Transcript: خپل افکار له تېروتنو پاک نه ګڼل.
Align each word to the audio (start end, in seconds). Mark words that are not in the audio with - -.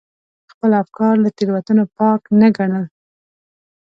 خپل 0.51 0.71
افکار 0.83 1.13
له 1.23 1.29
تېروتنو 1.37 1.83
پاک 1.97 2.21
نه 2.39 2.47
ګڼل. 2.57 2.85